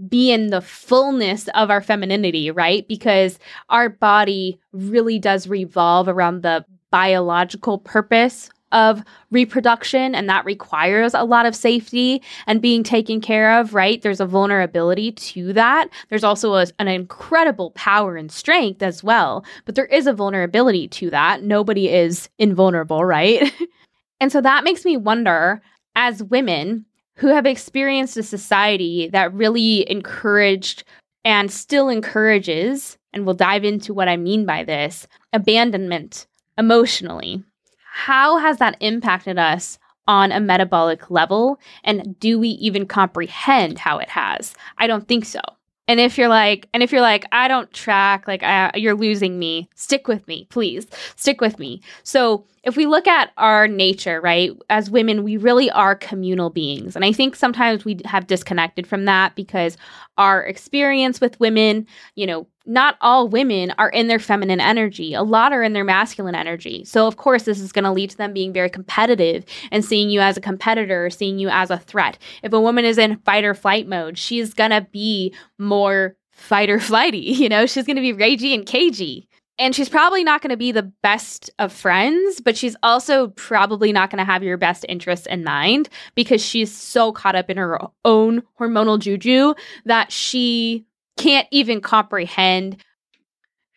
[0.09, 2.87] be in the fullness of our femininity, right?
[2.87, 3.37] Because
[3.69, 11.23] our body really does revolve around the biological purpose of reproduction and that requires a
[11.23, 14.01] lot of safety and being taken care of, right?
[14.01, 15.89] There's a vulnerability to that.
[16.09, 20.87] There's also a, an incredible power and strength as well, but there is a vulnerability
[20.89, 21.43] to that.
[21.43, 23.51] Nobody is invulnerable, right?
[24.19, 25.61] and so that makes me wonder
[25.95, 30.83] as women who have experienced a society that really encouraged
[31.23, 36.25] and still encourages, and we'll dive into what I mean by this abandonment
[36.61, 37.43] emotionally.
[37.91, 41.59] How has that impacted us on a metabolic level?
[41.83, 44.53] And do we even comprehend how it has?
[44.77, 45.41] I don't think so.
[45.87, 49.39] And if you're like, and if you're like, I don't track, like I, you're losing
[49.39, 51.81] me, stick with me, please, stick with me.
[52.03, 56.95] So if we look at our nature, right, as women, we really are communal beings.
[56.95, 59.75] And I think sometimes we have disconnected from that because
[60.17, 65.13] our experience with women, you know, not all women are in their feminine energy.
[65.13, 66.83] A lot are in their masculine energy.
[66.85, 70.09] So, of course, this is going to lead to them being very competitive and seeing
[70.09, 72.17] you as a competitor, seeing you as a threat.
[72.43, 76.69] If a woman is in fight or flight mode, she's going to be more fight
[76.69, 77.19] or flighty.
[77.41, 79.27] You know, she's going to be ragey and cagey.
[79.57, 83.91] And she's probably not going to be the best of friends, but she's also probably
[83.91, 87.57] not going to have your best interests in mind because she's so caught up in
[87.57, 89.53] her own hormonal juju
[89.85, 90.85] that she
[91.17, 92.83] can't even comprehend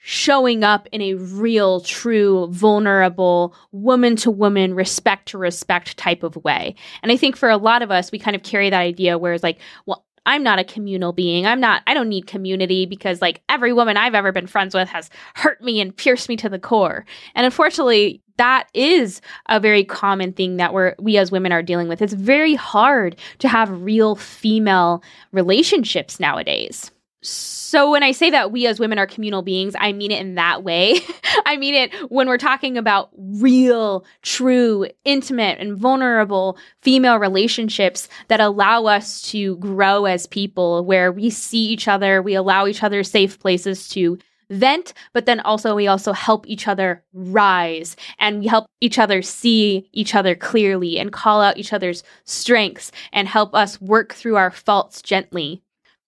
[0.07, 6.37] showing up in a real, true, vulnerable, woman to woman, respect to respect type of
[6.45, 6.75] way.
[7.03, 9.33] And I think for a lot of us, we kind of carry that idea where
[9.33, 11.47] it's like, well, I'm not a communal being.
[11.47, 14.89] I'm not, I don't need community because like every woman I've ever been friends with
[14.89, 17.07] has hurt me and pierced me to the core.
[17.35, 21.89] And unfortunately, that is a very common thing that we're we as women are dealing
[21.89, 22.03] with.
[22.03, 26.91] It's very hard to have real female relationships nowadays.
[27.27, 30.35] So when I say that we as women are communal beings, I mean it in
[30.35, 31.01] that way.
[31.47, 38.41] I mean it when we're talking about real, true, intimate, and vulnerable female relationships that
[38.41, 43.03] allow us to grow as people, where we see each other, we allow each other
[43.03, 44.19] safe places to
[44.51, 49.23] vent, but then also we also help each other rise and we help each other
[49.23, 54.37] see each other clearly and call out each other's strengths and help us work through
[54.37, 55.63] our faults gently.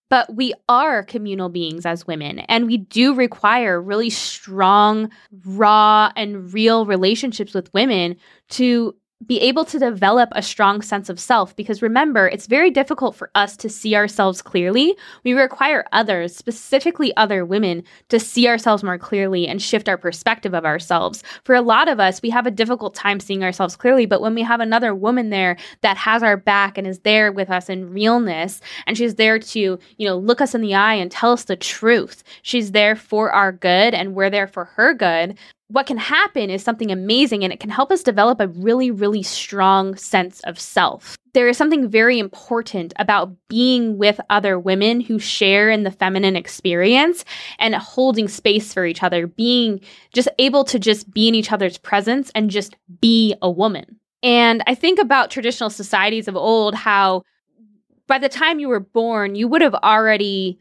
[0.08, 5.10] But we are communal beings as women, and we do require really strong,
[5.44, 8.16] raw, and real relationships with women
[8.50, 13.16] to be able to develop a strong sense of self because remember, it's very difficult
[13.16, 14.94] for us to see ourselves clearly.
[15.24, 20.55] We require others, specifically other women, to see ourselves more clearly and shift our perspective
[20.55, 21.22] of ourselves.
[21.44, 24.35] For a lot of us, we have a difficult time seeing ourselves clearly, but when
[24.35, 27.90] we have another woman there that has our back and is there with us in
[27.90, 31.44] realness, and she's there to, you know, look us in the eye and tell us
[31.44, 35.96] the truth, she's there for our good and we're there for her good, what can
[35.96, 40.40] happen is something amazing and it can help us develop a really, really strong sense
[40.40, 41.16] of self.
[41.35, 46.37] There is something very important about being with other women who share in the feminine
[46.37, 47.24] experience
[47.59, 49.81] and holding space for each other, being
[50.14, 53.96] just able to just be in each other's presence and just be a woman.
[54.22, 57.22] And I think about traditional societies of old, how
[58.07, 60.59] by the time you were born, you would have already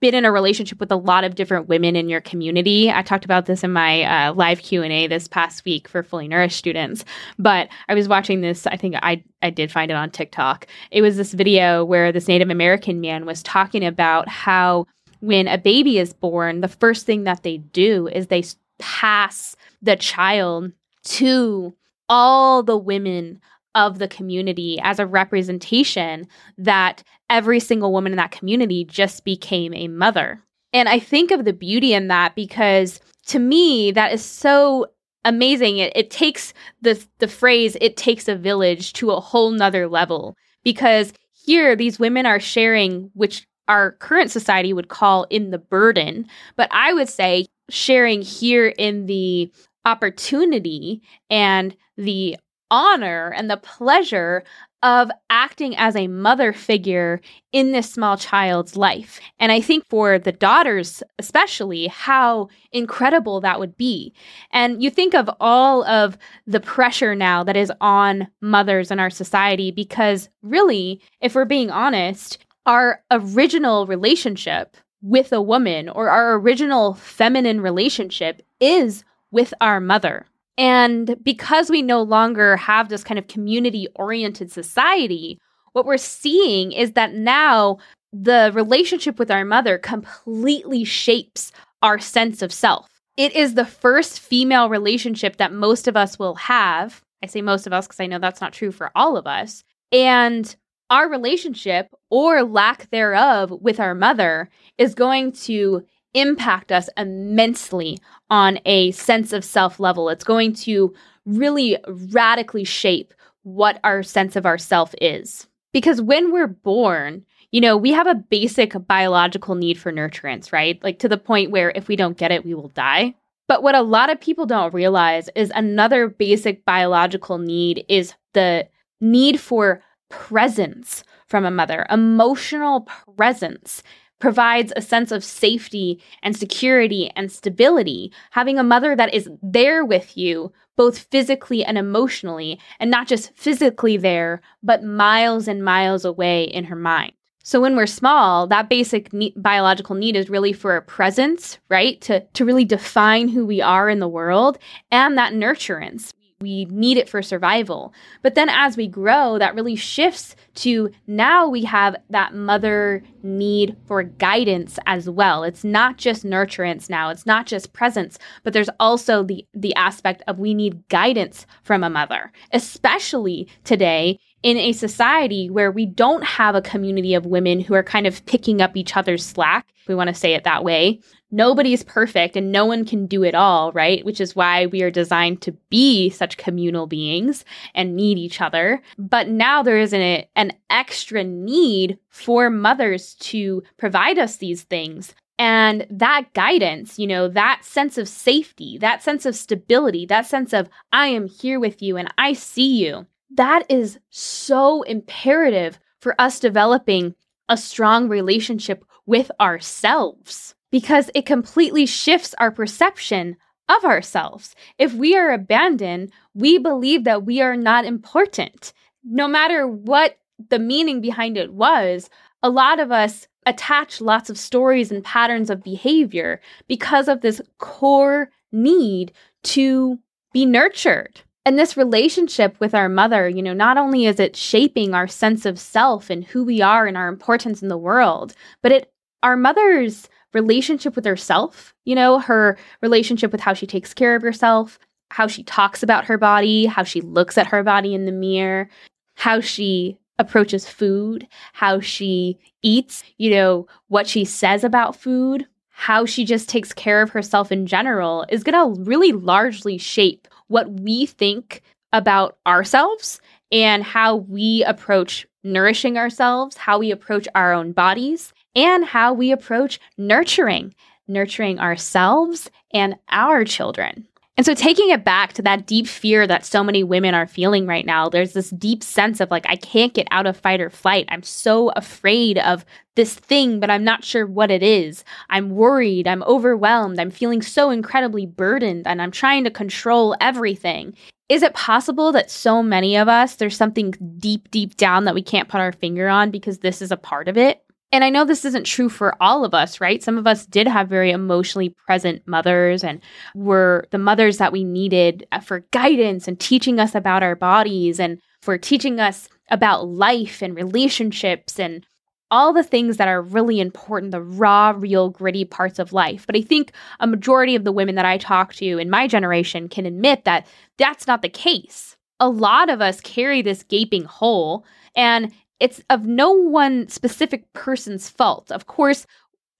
[0.00, 2.90] been in a relationship with a lot of different women in your community.
[2.90, 6.02] I talked about this in my uh, live Q and A this past week for
[6.02, 7.04] fully nourished students.
[7.38, 8.66] But I was watching this.
[8.66, 10.66] I think I I did find it on TikTok.
[10.90, 14.86] It was this video where this Native American man was talking about how
[15.20, 18.42] when a baby is born, the first thing that they do is they
[18.78, 20.72] pass the child
[21.04, 21.74] to
[22.08, 23.40] all the women
[23.74, 26.26] of the community as a representation
[26.58, 30.42] that every single woman in that community just became a mother.
[30.72, 34.86] And I think of the beauty in that because to me, that is so
[35.24, 35.78] amazing.
[35.78, 40.36] It, it takes the, the phrase, it takes a village to a whole nother level
[40.64, 46.26] because here these women are sharing, which our current society would call in the burden,
[46.56, 49.52] but I would say sharing here in the
[49.84, 52.36] opportunity and the
[52.70, 54.44] honor and the pleasure
[54.82, 57.20] of acting as a mother figure
[57.52, 59.20] in this small child's life.
[59.38, 64.14] And I think for the daughters, especially, how incredible that would be.
[64.52, 66.16] And you think of all of
[66.46, 71.70] the pressure now that is on mothers in our society, because really, if we're being
[71.70, 79.80] honest, our original relationship with a woman or our original feminine relationship is with our
[79.80, 80.26] mother.
[80.60, 85.40] And because we no longer have this kind of community oriented society,
[85.72, 87.78] what we're seeing is that now
[88.12, 93.00] the relationship with our mother completely shapes our sense of self.
[93.16, 97.00] It is the first female relationship that most of us will have.
[97.22, 99.64] I say most of us because I know that's not true for all of us.
[99.92, 100.54] And
[100.90, 108.58] our relationship or lack thereof with our mother is going to impact us immensely on
[108.64, 110.08] a sense of self level.
[110.08, 110.94] It's going to
[111.26, 115.46] really radically shape what our sense of ourself is.
[115.72, 120.82] Because when we're born, you know, we have a basic biological need for nurturance, right?
[120.82, 123.14] Like to the point where if we don't get it, we will die.
[123.48, 128.68] But what a lot of people don't realize is another basic biological need is the
[129.00, 133.82] need for presence from a mother, emotional presence
[134.20, 138.12] provides a sense of safety and security and stability.
[138.30, 143.34] Having a mother that is there with you, both physically and emotionally, and not just
[143.34, 147.12] physically there, but miles and miles away in her mind.
[147.42, 152.00] So when we're small, that basic ne- biological need is really for a presence, right?
[152.02, 154.58] To to really define who we are in the world
[154.90, 157.92] and that nurturance we need it for survival.
[158.22, 163.76] But then as we grow, that really shifts to now we have that mother need
[163.86, 165.44] for guidance as well.
[165.44, 170.22] It's not just nurturance now, it's not just presence, but there's also the the aspect
[170.26, 176.24] of we need guidance from a mother, especially today in a society where we don't
[176.24, 179.88] have a community of women who are kind of picking up each other's slack, if
[179.88, 181.00] we want to say it that way,
[181.30, 184.04] nobody's perfect and no one can do it all, right?
[184.04, 188.82] Which is why we are designed to be such communal beings and need each other.
[188.98, 195.14] But now there is an, an extra need for mothers to provide us these things.
[195.38, 200.52] And that guidance, you know, that sense of safety, that sense of stability, that sense
[200.52, 206.14] of I am here with you and I see you, that is so imperative for
[206.20, 207.14] us developing
[207.48, 213.36] a strong relationship with ourselves because it completely shifts our perception
[213.68, 214.54] of ourselves.
[214.78, 218.72] If we are abandoned, we believe that we are not important.
[219.04, 222.08] No matter what the meaning behind it was,
[222.42, 227.40] a lot of us attach lots of stories and patterns of behavior because of this
[227.58, 229.12] core need
[229.42, 229.98] to
[230.32, 231.20] be nurtured.
[231.46, 235.46] And this relationship with our mother, you know, not only is it shaping our sense
[235.46, 239.36] of self and who we are and our importance in the world, but it our
[239.36, 244.78] mother's relationship with herself, you know, her relationship with how she takes care of herself,
[245.10, 248.68] how she talks about her body, how she looks at her body in the mirror,
[249.16, 256.04] how she approaches food, how she eats, you know, what she says about food, how
[256.04, 260.80] she just takes care of herself in general is going to really largely shape what
[260.80, 267.72] we think about ourselves and how we approach nourishing ourselves, how we approach our own
[267.72, 270.74] bodies, and how we approach nurturing,
[271.08, 274.06] nurturing ourselves and our children.
[274.40, 277.66] And so, taking it back to that deep fear that so many women are feeling
[277.66, 280.70] right now, there's this deep sense of like, I can't get out of fight or
[280.70, 281.04] flight.
[281.10, 282.64] I'm so afraid of
[282.96, 285.04] this thing, but I'm not sure what it is.
[285.28, 286.08] I'm worried.
[286.08, 286.98] I'm overwhelmed.
[286.98, 290.94] I'm feeling so incredibly burdened and I'm trying to control everything.
[291.28, 295.22] Is it possible that so many of us, there's something deep, deep down that we
[295.22, 297.62] can't put our finger on because this is a part of it?
[297.92, 300.02] And I know this isn't true for all of us, right?
[300.02, 303.00] Some of us did have very emotionally present mothers and
[303.34, 308.20] were the mothers that we needed for guidance and teaching us about our bodies and
[308.42, 311.84] for teaching us about life and relationships and
[312.30, 316.26] all the things that are really important, the raw, real, gritty parts of life.
[316.26, 319.68] But I think a majority of the women that I talk to in my generation
[319.68, 320.46] can admit that
[320.78, 321.96] that's not the case.
[322.20, 328.08] A lot of us carry this gaping hole, and it's of no one specific person's
[328.08, 328.50] fault.
[328.50, 329.06] Of course,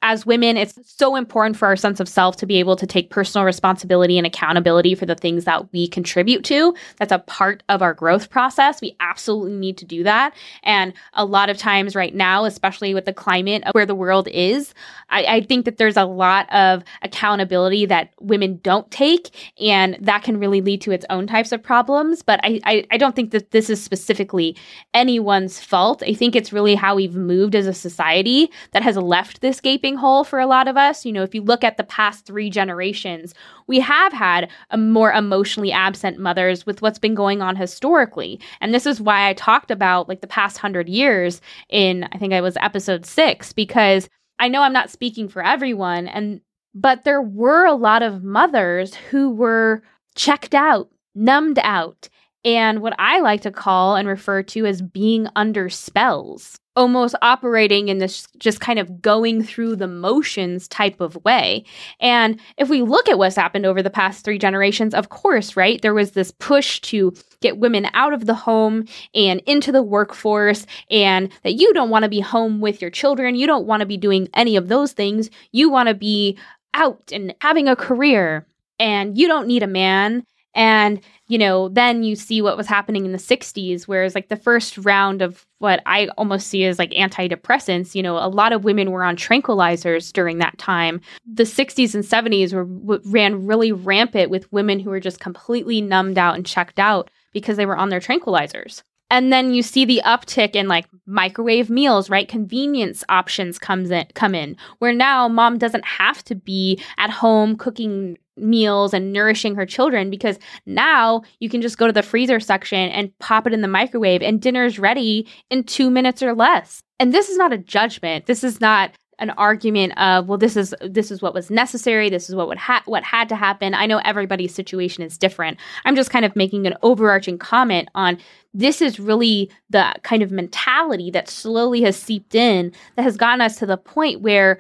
[0.03, 3.11] as women, it's so important for our sense of self to be able to take
[3.11, 6.75] personal responsibility and accountability for the things that we contribute to.
[6.97, 8.81] That's a part of our growth process.
[8.81, 10.35] We absolutely need to do that.
[10.63, 14.27] And a lot of times, right now, especially with the climate of where the world
[14.29, 14.75] is,
[15.11, 20.23] I, I think that there's a lot of accountability that women don't take, and that
[20.23, 22.23] can really lead to its own types of problems.
[22.23, 24.57] But I, I, I don't think that this is specifically
[24.95, 26.03] anyone's fault.
[26.07, 29.90] I think it's really how we've moved as a society that has left this gaping
[29.91, 31.05] gaping hole for a lot of us.
[31.05, 33.35] You know, if you look at the past three generations,
[33.67, 38.41] we have had a more emotionally absent mothers with what's been going on historically.
[38.61, 42.33] And this is why I talked about like the past hundred years in, I think
[42.33, 46.09] I was episode six, because I know I'm not speaking for everyone.
[46.09, 46.41] And,
[46.75, 49.83] but there were a lot of mothers who were
[50.15, 52.09] checked out, numbed out,
[52.45, 57.89] and what I like to call and refer to as being under spells almost operating
[57.89, 61.63] in this just kind of going through the motions type of way.
[62.01, 65.81] And if we look at what's happened over the past three generations, of course, right,
[65.83, 67.13] there was this push to
[67.43, 72.05] get women out of the home and into the workforce, and that you don't want
[72.05, 73.35] to be home with your children.
[73.35, 75.29] You don't want to be doing any of those things.
[75.53, 76.39] You want to be
[76.73, 78.47] out and having a career,
[78.79, 80.25] and you don't need a man
[80.55, 84.37] And, you know, then you see what was happening in the 60s, whereas like the
[84.37, 88.65] first round of what I almost see as like antidepressants, you know, a lot of
[88.65, 91.01] women were on tranquilizers during that time.
[91.33, 95.81] The 60s and 70s were w- ran really rampant with women who were just completely
[95.81, 98.83] numbed out and checked out because they were on their tranquilizers.
[99.11, 102.29] And then you see the uptick in like microwave meals, right?
[102.29, 107.57] Convenience options comes in come in where now mom doesn't have to be at home
[107.57, 112.41] cooking meals and nourishing her children because now you can just go to the freezer
[112.41, 116.83] section and pop it in the microwave and dinner's ready in 2 minutes or less.
[116.99, 118.27] And this is not a judgment.
[118.27, 122.29] This is not an argument of well this is this is what was necessary this
[122.29, 125.95] is what would ha- what had to happen i know everybody's situation is different i'm
[125.95, 128.19] just kind of making an overarching comment on
[128.53, 133.41] this is really the kind of mentality that slowly has seeped in that has gotten
[133.41, 134.59] us to the point where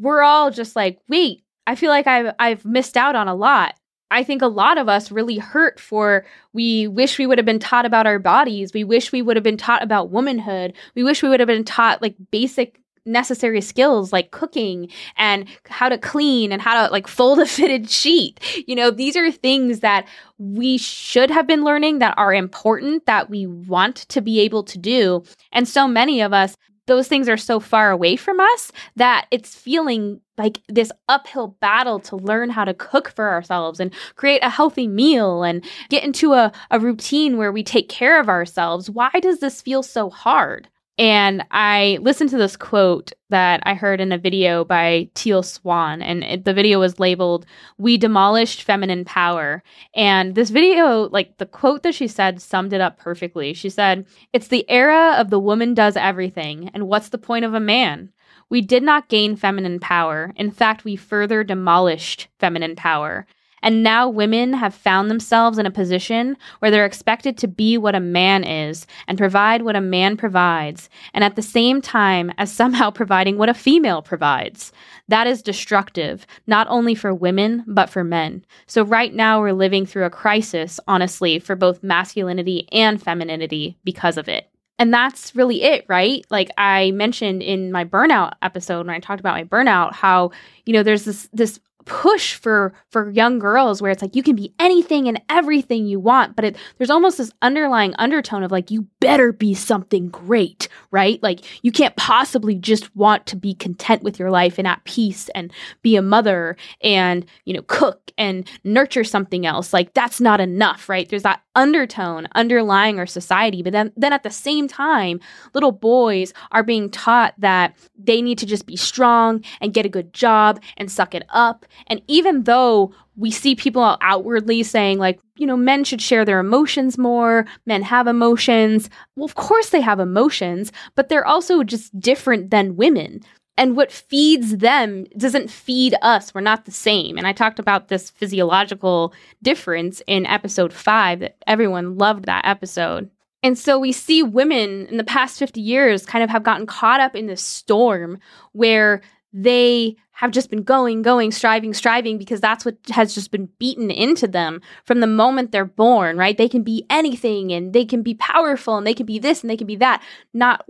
[0.00, 3.74] we're all just like wait i feel like i've i've missed out on a lot
[4.12, 7.58] I think a lot of us really hurt for we wish we would have been
[7.58, 8.74] taught about our bodies.
[8.74, 10.74] We wish we would have been taught about womanhood.
[10.94, 15.88] We wish we would have been taught like basic necessary skills like cooking and how
[15.88, 18.40] to clean and how to like fold a fitted sheet.
[18.66, 20.06] You know, these are things that
[20.38, 24.78] we should have been learning that are important that we want to be able to
[24.78, 25.22] do.
[25.52, 29.54] And so many of us those things are so far away from us that it's
[29.54, 34.50] feeling like this uphill battle to learn how to cook for ourselves and create a
[34.50, 38.90] healthy meal and get into a, a routine where we take care of ourselves.
[38.90, 40.68] Why does this feel so hard?
[40.98, 46.02] And I listened to this quote that I heard in a video by Teal Swan,
[46.02, 47.46] and it, the video was labeled
[47.78, 49.62] "We demolished feminine power."
[49.94, 53.54] And this video, like the quote that she said, summed it up perfectly.
[53.54, 57.54] She said, "It's the era of the woman does everything, and what's the point of
[57.54, 58.10] a man?"
[58.50, 60.34] We did not gain feminine power.
[60.36, 63.26] In fact, we further demolished feminine power.
[63.62, 67.94] And now women have found themselves in a position where they're expected to be what
[67.94, 72.50] a man is and provide what a man provides, and at the same time as
[72.52, 74.72] somehow providing what a female provides.
[75.08, 78.44] That is destructive, not only for women, but for men.
[78.66, 84.16] So, right now, we're living through a crisis, honestly, for both masculinity and femininity because
[84.16, 84.48] of it.
[84.78, 86.24] And that's really it, right?
[86.30, 90.32] Like I mentioned in my burnout episode when I talked about my burnout, how,
[90.66, 94.36] you know, there's this this push for for young girls where it's like you can
[94.36, 98.70] be anything and everything you want but it, there's almost this underlying undertone of like
[98.70, 101.22] you better be something great right?
[101.22, 105.28] Like you can't possibly just want to be content with your life and at peace
[105.34, 109.72] and be a mother and you know cook and nurture something else.
[109.72, 111.08] Like that's not enough right?
[111.08, 115.20] There's that undertone underlying our society but then then at the same time
[115.52, 119.90] little boys are being taught that they need to just be strong and get a
[119.90, 125.20] good job and suck it up and even though we see people outwardly saying, like,
[125.36, 128.88] you know, men should share their emotions more, men have emotions.
[129.16, 133.20] Well, of course they have emotions, but they're also just different than women.
[133.58, 136.34] And what feeds them doesn't feed us.
[136.34, 137.18] We're not the same.
[137.18, 139.12] And I talked about this physiological
[139.42, 143.10] difference in episode five, that everyone loved that episode.
[143.42, 147.00] And so we see women in the past 50 years kind of have gotten caught
[147.00, 148.18] up in this storm
[148.52, 149.02] where
[149.32, 153.90] they have just been going, going, striving, striving because that's what has just been beaten
[153.90, 156.36] into them from the moment they're born, right?
[156.36, 159.50] They can be anything and they can be powerful and they can be this and
[159.50, 160.02] they can be that.
[160.34, 160.64] Not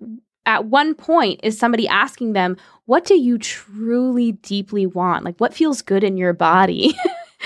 [0.47, 2.57] at one point is somebody asking them,
[2.87, 5.25] What do you truly deeply want?
[5.25, 6.97] Like, what feels good in your body?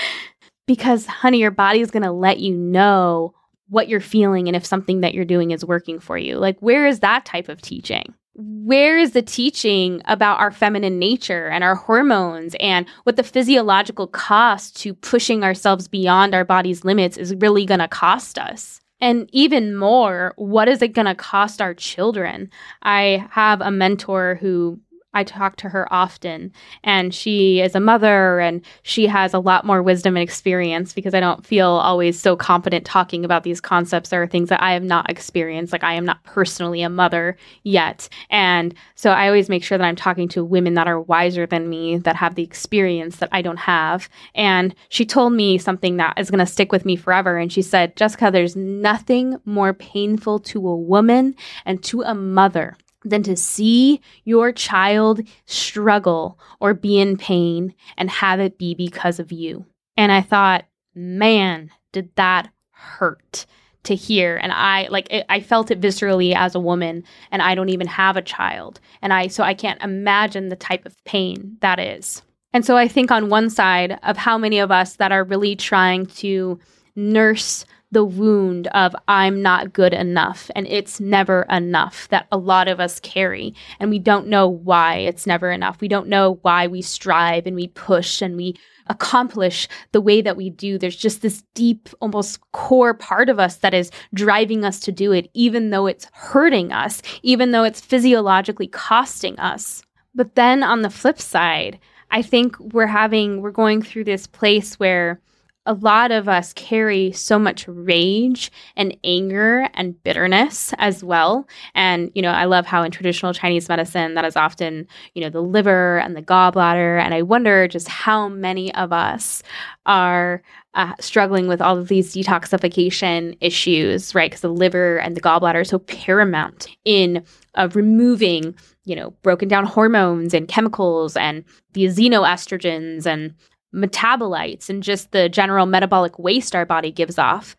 [0.67, 3.33] because, honey, your body is going to let you know
[3.69, 6.37] what you're feeling and if something that you're doing is working for you.
[6.37, 8.13] Like, where is that type of teaching?
[8.37, 14.07] Where is the teaching about our feminine nature and our hormones and what the physiological
[14.07, 18.79] cost to pushing ourselves beyond our body's limits is really going to cost us?
[18.99, 22.49] And even more, what is it going to cost our children?
[22.83, 24.79] I have a mentor who
[25.17, 26.51] I talk to her often,
[26.83, 31.15] and she is a mother and she has a lot more wisdom and experience because
[31.15, 34.13] I don't feel always so confident talking about these concepts.
[34.13, 38.09] Are things that I have not experienced, like I am not personally a mother yet.
[38.29, 41.67] And so I always make sure that I'm talking to women that are wiser than
[41.67, 44.09] me, that have the experience that I don't have.
[44.35, 47.37] And she told me something that is going to stick with me forever.
[47.37, 51.33] And she said, Jessica, there's nothing more painful to a woman
[51.65, 58.09] and to a mother than to see your child struggle or be in pain and
[58.09, 59.65] have it be because of you.
[59.95, 63.45] And I thought, man, did that hurt
[63.83, 64.35] to hear.
[64.37, 67.87] And i like it, i felt it viscerally as a woman and i don't even
[67.87, 68.79] have a child.
[69.01, 72.21] And i so i can't imagine the type of pain that is.
[72.53, 75.55] And so i think on one side of how many of us that are really
[75.55, 76.59] trying to
[76.95, 82.67] nurse the wound of I'm not good enough and it's never enough that a lot
[82.67, 83.53] of us carry.
[83.79, 85.79] And we don't know why it's never enough.
[85.79, 88.55] We don't know why we strive and we push and we
[88.87, 90.77] accomplish the way that we do.
[90.77, 95.11] There's just this deep, almost core part of us that is driving us to do
[95.13, 99.81] it, even though it's hurting us, even though it's physiologically costing us.
[100.13, 101.79] But then on the flip side,
[102.11, 105.21] I think we're having, we're going through this place where
[105.67, 111.45] a lot of us carry so much rage and anger and bitterness as well.
[111.75, 115.29] And, you know, I love how in traditional Chinese medicine, that is often, you know,
[115.29, 116.99] the liver and the gallbladder.
[117.01, 119.43] And I wonder just how many of us
[119.85, 120.41] are
[120.73, 124.31] uh, struggling with all of these detoxification issues, right?
[124.31, 128.55] Because the liver and the gallbladder are so paramount in uh, removing,
[128.85, 131.43] you know, broken down hormones and chemicals and
[131.73, 133.33] the xenoestrogens and
[133.73, 137.55] metabolites and just the general metabolic waste our body gives off.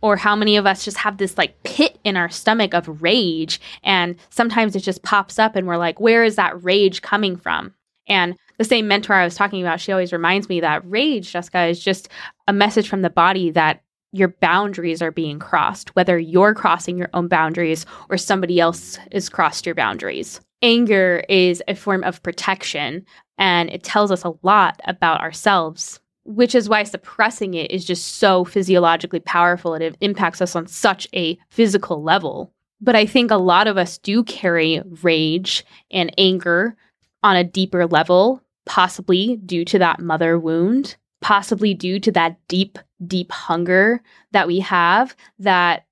[0.00, 3.60] Or how many of us just have this like pit in our stomach of rage
[3.84, 7.72] and sometimes it just pops up and we're like where is that rage coming from?
[8.08, 11.64] And the same mentor i was talking about she always reminds me that rage jessica
[11.64, 12.08] is just
[12.46, 13.82] a message from the body that
[14.12, 19.28] your boundaries are being crossed whether you're crossing your own boundaries or somebody else has
[19.28, 20.40] crossed your boundaries.
[20.62, 23.04] Anger is a form of protection
[23.42, 28.18] and it tells us a lot about ourselves which is why suppressing it is just
[28.18, 32.52] so physiologically powerful and it impacts us on such a physical level.
[32.80, 36.76] But i think a lot of us do carry rage and anger
[37.24, 42.78] on a deeper level possibly due to that mother wound possibly due to that deep
[43.06, 45.86] deep hunger that we have that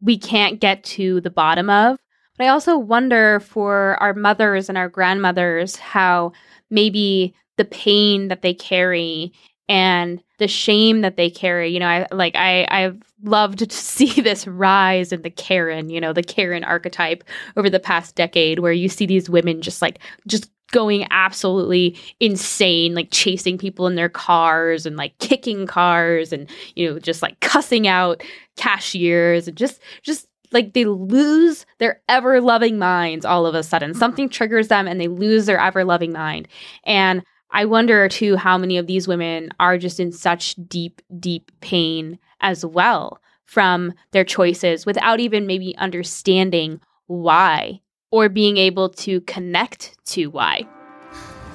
[0.00, 1.98] we can't get to the bottom of.
[2.38, 6.32] But I also wonder for our mothers and our grandmothers how
[6.70, 9.32] maybe the pain that they carry
[9.68, 11.70] and the shame that they carry.
[11.70, 16.00] You know, I like I I've loved to see this rise in the Karen, you
[16.00, 17.24] know, the Karen archetype
[17.56, 22.94] over the past decade where you see these women just like just going absolutely insane,
[22.94, 27.38] like chasing people in their cars and like kicking cars and you know, just like
[27.40, 28.22] cussing out
[28.56, 33.94] cashiers and just just like they lose their ever loving minds all of a sudden.
[33.94, 36.48] Something triggers them and they lose their ever loving mind.
[36.84, 41.50] And I wonder too how many of these women are just in such deep, deep
[41.60, 47.80] pain as well from their choices without even maybe understanding why
[48.10, 50.66] or being able to connect to why.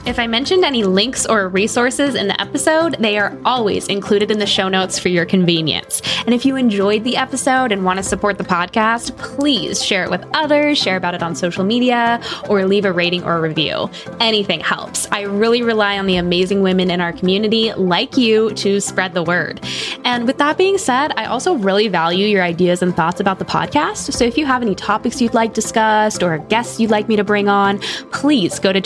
[0.03, 4.39] If I mentioned any links or resources in the episode, they are always included in
[4.39, 6.01] the show notes for your convenience.
[6.25, 10.09] And if you enjoyed the episode and want to support the podcast, please share it
[10.09, 13.91] with others, share about it on social media, or leave a rating or a review.
[14.19, 15.07] Anything helps.
[15.11, 19.23] I really rely on the amazing women in our community, like you, to spread the
[19.23, 19.61] word.
[20.03, 23.45] And with that being said, I also really value your ideas and thoughts about the
[23.45, 24.13] podcast.
[24.13, 27.23] So if you have any topics you'd like discussed or guests you'd like me to
[27.23, 27.79] bring on,
[28.11, 28.81] please go to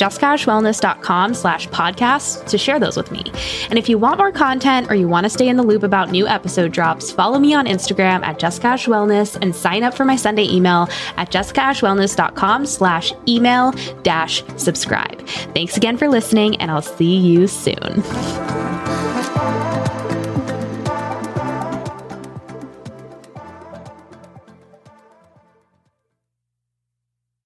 [1.05, 3.23] jessicaashwellness.com slash podcasts to share those with me.
[3.69, 6.11] And if you want more content or you want to stay in the loop about
[6.11, 10.05] new episode drops, follow me on Instagram at Jessica Ash Wellness and sign up for
[10.05, 10.87] my Sunday email
[11.17, 15.21] at jessicaashwellness.com slash email dash subscribe.
[15.53, 18.74] Thanks again for listening and I'll see you soon.